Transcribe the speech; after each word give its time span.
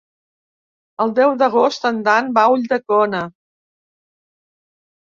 El 1.05 1.13
deu 1.19 1.35
d'agost 1.43 1.87
en 1.91 2.01
Dan 2.09 2.33
va 2.39 2.47
a 2.49 2.57
Ulldecona. 2.57 3.23